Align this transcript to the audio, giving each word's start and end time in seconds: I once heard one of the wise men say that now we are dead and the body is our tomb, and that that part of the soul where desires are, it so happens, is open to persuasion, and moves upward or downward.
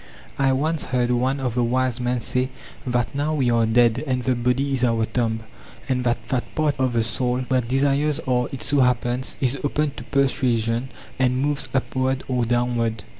I 0.39 0.51
once 0.51 0.85
heard 0.85 1.11
one 1.11 1.39
of 1.39 1.53
the 1.53 1.63
wise 1.63 2.01
men 2.01 2.21
say 2.21 2.49
that 2.87 3.13
now 3.13 3.35
we 3.35 3.51
are 3.51 3.67
dead 3.67 4.03
and 4.07 4.23
the 4.23 4.33
body 4.33 4.73
is 4.73 4.83
our 4.83 5.05
tomb, 5.05 5.41
and 5.87 6.03
that 6.05 6.27
that 6.29 6.55
part 6.55 6.79
of 6.79 6.93
the 6.93 7.03
soul 7.03 7.41
where 7.49 7.61
desires 7.61 8.17
are, 8.21 8.47
it 8.51 8.63
so 8.63 8.79
happens, 8.79 9.37
is 9.41 9.59
open 9.63 9.91
to 9.97 10.03
persuasion, 10.05 10.89
and 11.19 11.37
moves 11.39 11.69
upward 11.75 12.23
or 12.27 12.45
downward. 12.45 13.03